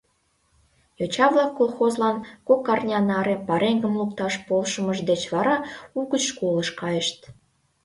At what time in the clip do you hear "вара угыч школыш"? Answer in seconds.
5.33-6.69